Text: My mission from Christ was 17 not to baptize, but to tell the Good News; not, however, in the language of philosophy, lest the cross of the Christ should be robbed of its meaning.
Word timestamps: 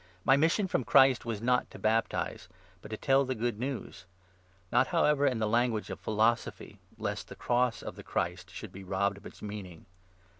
My 0.25 0.35
mission 0.35 0.67
from 0.67 0.83
Christ 0.83 1.25
was 1.25 1.35
17 1.37 1.45
not 1.45 1.69
to 1.69 1.77
baptize, 1.77 2.47
but 2.81 2.87
to 2.89 2.97
tell 2.97 3.23
the 3.23 3.35
Good 3.35 3.59
News; 3.59 4.07
not, 4.71 4.87
however, 4.87 5.27
in 5.27 5.37
the 5.37 5.47
language 5.47 5.91
of 5.91 5.99
philosophy, 5.99 6.79
lest 6.97 7.27
the 7.27 7.35
cross 7.35 7.83
of 7.83 7.95
the 7.95 8.03
Christ 8.03 8.49
should 8.49 8.71
be 8.71 8.83
robbed 8.83 9.17
of 9.17 9.27
its 9.27 9.43
meaning. 9.43 9.85